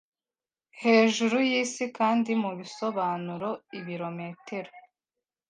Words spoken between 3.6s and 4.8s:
ibirometero